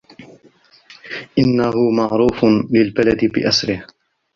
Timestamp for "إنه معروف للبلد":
1.39-3.25